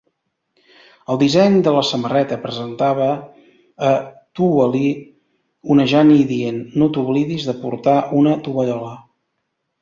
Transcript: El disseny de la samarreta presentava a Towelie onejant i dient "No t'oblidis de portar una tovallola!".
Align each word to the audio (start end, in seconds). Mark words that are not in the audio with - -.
El 1.15 1.17
disseny 1.23 1.57
de 1.65 1.73
la 1.75 1.83
samarreta 1.89 2.39
presentava 2.45 3.09
a 3.89 3.91
Towelie 4.39 4.95
onejant 5.77 6.11
i 6.15 6.19
dient 6.33 6.59
"No 6.83 6.89
t'oblidis 6.97 7.47
de 7.51 7.57
portar 7.67 7.95
una 8.23 8.35
tovallola!". 8.49 8.93